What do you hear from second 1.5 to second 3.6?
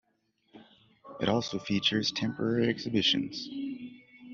features temporary exhibitions.